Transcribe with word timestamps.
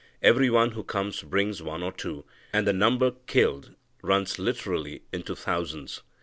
Every 0.23 0.49
one 0.49 0.71
who 0.71 0.83
comes 0.83 1.21
brings 1.21 1.61
one 1.61 1.83
or 1.83 1.91
two, 1.91 2.25
and 2.51 2.65
the 2.65 2.73
number 2.73 3.11
killed 3.27 3.75
runs 4.01 4.39
literally 4.39 5.03
into 5.13 5.35
thousands. 5.35 6.01